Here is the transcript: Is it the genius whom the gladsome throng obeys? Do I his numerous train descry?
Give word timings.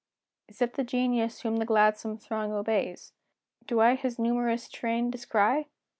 Is 0.47 0.63
it 0.63 0.73
the 0.73 0.83
genius 0.83 1.41
whom 1.41 1.57
the 1.57 1.63
gladsome 1.65 2.17
throng 2.17 2.51
obeys? 2.51 3.13
Do 3.67 3.81
I 3.81 3.93
his 3.93 4.17
numerous 4.17 4.67
train 4.67 5.11
descry? 5.11 5.67